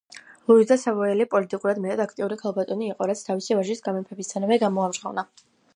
[0.51, 5.33] ლუიზა სავოიელი, პოლიტიკურად მეტად აქტიური ქალბატონი იყო, რაც თავისი ვაჟის გამეფებისთანავე გამოამჟღავნა.